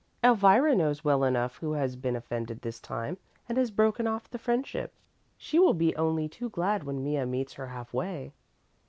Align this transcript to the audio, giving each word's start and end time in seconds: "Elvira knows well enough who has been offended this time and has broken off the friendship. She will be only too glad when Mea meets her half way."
"Elvira 0.23 0.73
knows 0.75 1.03
well 1.03 1.23
enough 1.23 1.57
who 1.57 1.73
has 1.73 1.95
been 1.95 2.15
offended 2.15 2.59
this 2.63 2.79
time 2.79 3.19
and 3.47 3.55
has 3.59 3.69
broken 3.69 4.07
off 4.07 4.27
the 4.27 4.39
friendship. 4.39 4.95
She 5.37 5.59
will 5.59 5.75
be 5.75 5.95
only 5.95 6.27
too 6.27 6.49
glad 6.49 6.85
when 6.85 7.03
Mea 7.03 7.23
meets 7.25 7.53
her 7.53 7.67
half 7.67 7.93
way." 7.93 8.33